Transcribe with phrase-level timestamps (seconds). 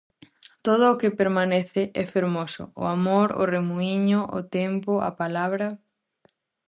[0.65, 5.67] Todo o que permanece é fermoso: o amor, o remuíño, o tempo, a palabra.